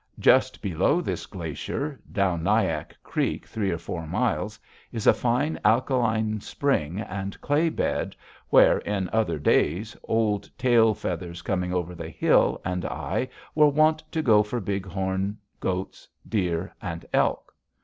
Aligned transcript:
Just 0.17 0.63
below 0.63 0.99
this 0.99 1.27
glacier, 1.27 1.99
down 2.11 2.41
Nyack 2.41 2.97
Creek 3.03 3.45
three 3.45 3.69
or 3.69 3.77
four 3.77 4.07
miles, 4.07 4.59
is 4.91 5.05
a 5.05 5.13
fine 5.13 5.59
alkaline 5.63 6.39
spring 6.41 6.99
and 7.01 7.39
clay 7.39 7.69
bed 7.69 8.15
where, 8.49 8.79
in 8.79 9.11
other 9.13 9.37
days, 9.37 9.95
old 10.05 10.49
Tail 10.57 10.95
Feathers 10.95 11.43
Coming 11.43 11.71
over 11.71 11.93
the 11.93 12.09
Hill 12.09 12.59
and 12.65 12.83
I 12.83 13.29
were 13.53 13.67
wont 13.69 13.99
to 14.11 14.23
go 14.23 14.41
for 14.41 14.59
bighorn, 14.59 15.37
goats, 15.59 16.07
deer, 16.27 16.73
and 16.81 17.05
elk. 17.13 17.53